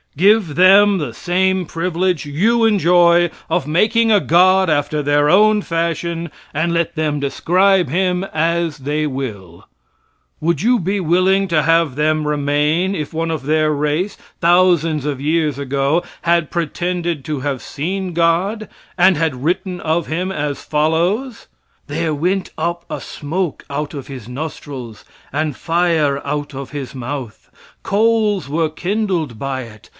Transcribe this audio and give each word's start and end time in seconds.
Give 0.17 0.55
them 0.55 0.97
the 0.97 1.13
same 1.13 1.65
privilege 1.65 2.25
you 2.25 2.65
enjoy 2.65 3.29
of 3.49 3.65
making 3.67 4.11
a 4.11 4.19
god 4.19 4.69
after 4.69 5.01
their 5.01 5.29
own 5.29 5.61
fashion, 5.61 6.31
and 6.53 6.73
let 6.73 6.95
them 6.95 7.19
describe 7.21 7.87
him 7.87 8.25
as 8.33 8.79
they 8.79 9.07
will. 9.07 9.67
Would 10.41 10.61
you 10.61 10.79
be 10.79 10.99
willing 10.99 11.47
to 11.49 11.61
have 11.61 11.95
them 11.95 12.27
remain, 12.27 12.93
if 12.93 13.13
one 13.13 13.31
of 13.31 13.43
their 13.45 13.71
race, 13.71 14.17
thousands 14.41 15.05
of 15.05 15.21
years 15.21 15.57
ago, 15.57 16.03
had 16.23 16.51
pretended 16.51 17.23
to 17.25 17.39
have 17.41 17.61
seen 17.61 18.11
God, 18.13 18.67
and 18.97 19.15
had 19.15 19.43
written 19.45 19.79
of 19.79 20.07
Him 20.07 20.29
as 20.31 20.61
follows: 20.63 21.47
"There 21.87 22.13
went 22.13 22.49
up 22.57 22.83
a 22.89 22.99
smoke 22.99 23.63
out 23.69 23.93
of 23.93 24.07
his 24.07 24.27
nostrils, 24.27 25.05
and 25.31 25.55
fire 25.55 26.21
out 26.27 26.53
of 26.53 26.71
his 26.71 26.93
mouth; 26.93 27.49
coals 27.81 28.49
were 28.49 28.69
kindled 28.69 29.39
by 29.39 29.61
it.... 29.61 29.89